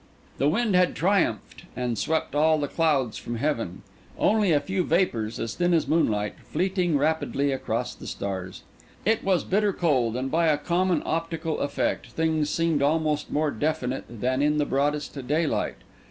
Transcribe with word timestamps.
The 0.39 0.49
wind 0.49 0.75
had 0.75 0.95
triumphed 0.95 1.65
and 1.75 1.95
swept 1.95 2.33
all 2.33 2.57
the 2.57 2.67
clouds 2.67 3.19
from 3.19 3.35
heaven. 3.35 3.83
Only 4.17 4.51
a 4.51 4.59
few 4.59 4.83
vapours, 4.83 5.39
as 5.39 5.53
thin 5.53 5.75
as 5.75 5.87
moonlight, 5.87 6.39
fleeting 6.39 6.97
rapidly 6.97 7.51
across 7.51 7.93
the 7.93 8.07
stars. 8.07 8.63
It 9.05 9.23
was 9.23 9.43
bitter 9.43 9.73
cold; 9.73 10.15
and 10.17 10.31
by 10.31 10.47
a 10.47 10.57
common 10.57 11.03
optical 11.05 11.59
effect, 11.59 12.07
things 12.07 12.49
seemed 12.49 12.81
almost 12.81 13.29
more 13.31 13.51
definite 13.51 14.05
than 14.09 14.41
in 14.41 14.57
the 14.57 14.65
broadest 14.65 15.27
daylight. 15.27 15.75